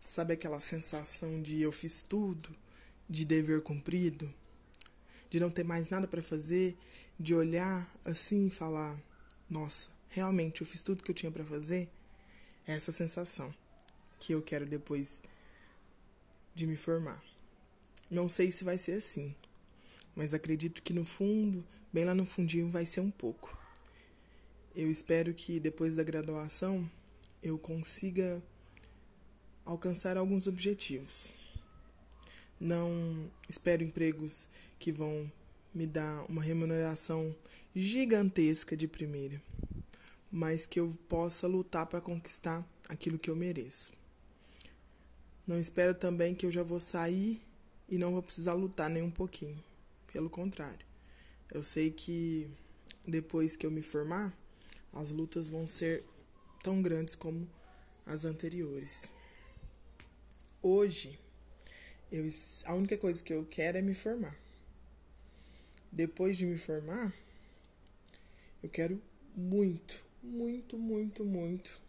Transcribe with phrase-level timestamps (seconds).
[0.00, 2.54] Sabe aquela sensação de eu fiz tudo,
[3.08, 4.32] de dever cumprido,
[5.28, 6.76] de não ter mais nada para fazer,
[7.18, 8.96] de olhar assim e falar:
[9.50, 11.88] "Nossa, realmente eu fiz tudo que eu tinha para fazer"?
[12.66, 13.52] É essa sensação
[14.20, 15.22] que eu quero depois
[16.54, 17.22] de me formar.
[18.10, 19.34] Não sei se vai ser assim,
[20.14, 23.56] mas acredito que no fundo, bem lá no fundinho, vai ser um pouco.
[24.74, 26.88] Eu espero que depois da graduação
[27.42, 28.42] eu consiga
[29.68, 31.34] alcançar alguns objetivos.
[32.58, 35.30] Não espero empregos que vão
[35.74, 37.36] me dar uma remuneração
[37.76, 39.42] gigantesca de primeira,
[40.32, 43.92] mas que eu possa lutar para conquistar aquilo que eu mereço.
[45.46, 47.38] Não espero também que eu já vou sair
[47.90, 49.62] e não vou precisar lutar nem um pouquinho.
[50.10, 50.86] Pelo contrário,
[51.52, 52.50] eu sei que
[53.06, 54.34] depois que eu me formar,
[54.94, 56.06] as lutas vão ser
[56.62, 57.46] tão grandes como
[58.06, 59.17] as anteriores.
[60.62, 61.18] Hoje,
[62.10, 62.28] eu,
[62.64, 64.36] a única coisa que eu quero é me formar.
[65.92, 67.14] Depois de me formar,
[68.62, 69.00] eu quero
[69.36, 71.80] muito, muito, muito, muito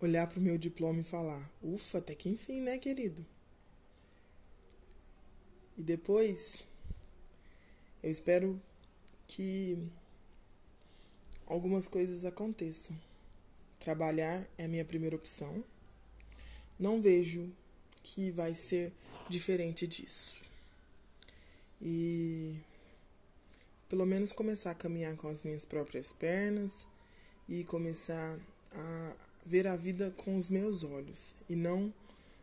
[0.00, 3.24] olhar para o meu diploma e falar: ufa, até que enfim, né, querido?
[5.76, 6.64] E depois,
[8.02, 8.60] eu espero
[9.28, 9.88] que
[11.46, 12.98] algumas coisas aconteçam.
[13.78, 15.64] Trabalhar é a minha primeira opção.
[16.82, 17.48] Não vejo
[18.02, 18.92] que vai ser
[19.28, 20.36] diferente disso.
[21.80, 22.56] E
[23.88, 26.88] pelo menos começar a caminhar com as minhas próprias pernas
[27.48, 28.36] e começar
[28.72, 29.16] a
[29.46, 31.94] ver a vida com os meus olhos e não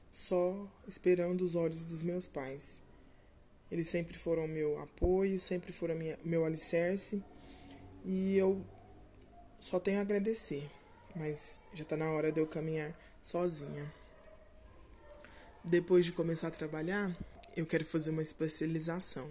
[0.09, 2.79] só esperando os olhos dos meus pais.
[3.69, 7.21] Eles sempre foram meu apoio, sempre foram minha, meu alicerce
[8.05, 8.65] e eu
[9.59, 10.71] só tenho a agradecer,
[11.13, 13.98] mas já está na hora de eu caminhar sozinha.
[15.63, 17.15] Depois de começar a trabalhar,
[17.55, 19.29] eu quero fazer uma especialização.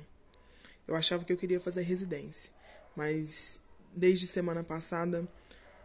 [0.86, 2.52] Eu achava que eu queria fazer residência,
[2.94, 3.60] mas
[3.94, 5.26] desde semana passada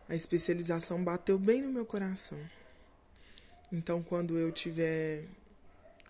[0.07, 2.39] a especialização bateu bem no meu coração.
[3.71, 5.25] Então, quando eu tiver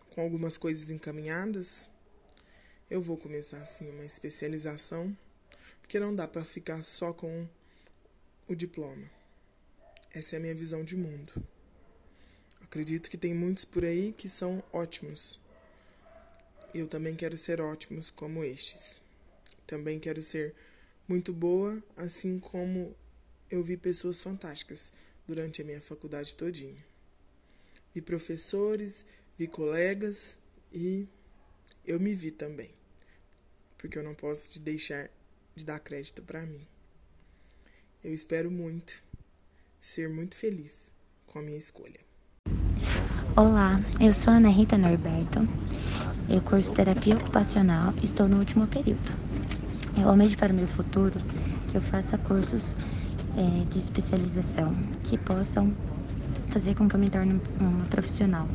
[0.09, 1.87] com algumas coisas encaminhadas,
[2.89, 5.15] eu vou começar assim uma especialização,
[5.81, 7.47] porque não dá para ficar só com
[8.47, 9.09] o diploma.
[10.11, 11.33] Essa é a minha visão de mundo.
[12.73, 15.39] Acredito que tem muitos por aí que são ótimos.
[16.73, 18.99] Eu também quero ser ótimos como estes.
[19.67, 20.55] Também quero ser
[21.07, 22.95] muito boa, assim como
[23.47, 24.91] eu vi pessoas fantásticas
[25.27, 26.83] durante a minha faculdade todinha.
[27.93, 29.05] Vi professores,
[29.37, 30.39] vi colegas
[30.73, 31.07] e
[31.85, 32.73] eu me vi também.
[33.77, 35.11] Porque eu não posso deixar
[35.55, 36.67] de dar crédito para mim.
[38.03, 39.03] Eu espero muito
[39.79, 40.91] ser muito feliz
[41.27, 42.12] com a minha escolha.
[43.35, 45.47] Olá, eu sou Ana Rita Norberto.
[46.29, 49.11] Eu curso terapia ocupacional e estou no último período.
[49.97, 51.19] Eu almejo para o meu futuro
[51.67, 52.75] que eu faça cursos
[53.35, 55.73] é, de especialização que possam
[56.51, 58.47] fazer com que eu me torne uma profissional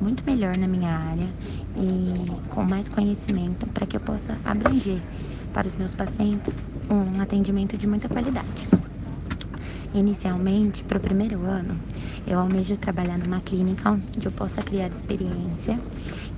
[0.00, 1.28] muito melhor na minha área
[1.76, 5.00] e com mais conhecimento para que eu possa abranger
[5.52, 6.56] para os meus pacientes
[6.90, 8.81] um atendimento de muita qualidade.
[9.94, 11.78] Inicialmente, para o primeiro ano,
[12.26, 15.78] eu almejo trabalhar numa clínica onde eu possa criar experiência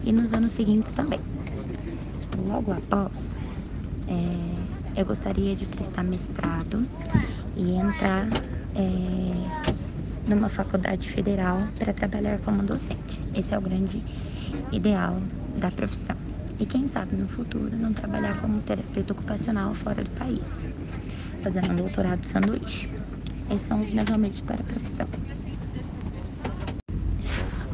[0.03, 1.21] e nos anos seguintes também.
[2.37, 3.37] Logo após,
[4.09, 6.85] é, eu gostaria de prestar mestrado
[7.57, 8.27] e entrar
[8.75, 9.51] é,
[10.27, 13.21] numa faculdade federal para trabalhar como docente.
[13.33, 14.05] Esse é o grande
[14.73, 15.23] ideal
[15.57, 16.17] da profissão.
[16.59, 20.67] E quem sabe no futuro não trabalhar como terapeuta ocupacional fora do país,
[21.43, 23.04] fazendo um doutorado sanduíche.
[23.50, 25.06] Esses são os meus almejos para a profissão.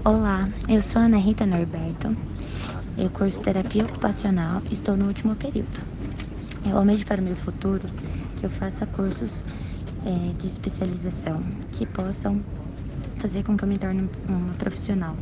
[0.04, 2.16] Olá, eu sou Ana Rita Norberto.
[2.98, 5.80] Eu curso terapia ocupacional e estou no último período.
[6.66, 7.88] Eu almejo para o meu futuro
[8.36, 9.44] que eu faça cursos
[10.04, 11.42] é, de especialização
[11.72, 12.42] que possam
[13.18, 15.16] fazer com que eu me torne uma profissional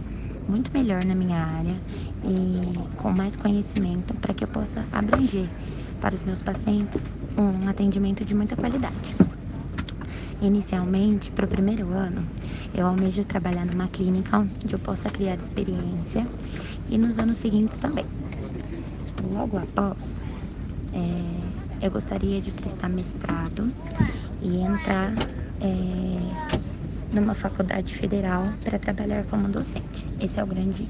[0.48, 1.76] muito melhor na minha área
[2.24, 5.48] e com mais conhecimento para que eu possa abranger
[6.00, 7.04] para os meus pacientes
[7.36, 9.16] um atendimento de muita qualidade.
[10.40, 12.28] Inicialmente, para o primeiro ano,
[12.72, 16.28] eu almejo trabalhar numa clínica onde eu possa criar experiência
[16.88, 18.04] e nos anos seguintes também.
[19.24, 20.20] Logo após,
[20.92, 23.72] é, eu gostaria de prestar mestrado
[24.40, 25.12] e entrar
[25.60, 26.48] é,
[27.12, 30.06] numa faculdade federal para trabalhar como docente.
[30.20, 30.88] Esse é o grande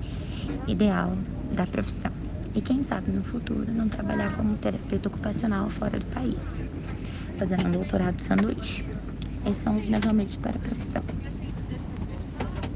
[0.67, 1.17] ideal
[1.50, 2.12] da profissão.
[2.55, 6.43] E quem sabe no futuro não trabalhar como terapeuta ocupacional fora do país,
[7.39, 8.98] fazendo um doutorado sanduíche.
[9.44, 11.05] Esses são os meus almejos para a profissão.